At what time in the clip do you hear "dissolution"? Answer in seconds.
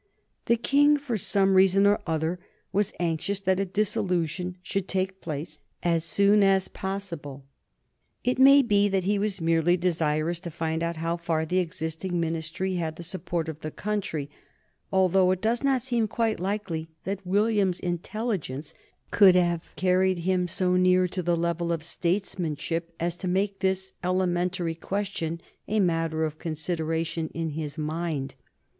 3.65-4.57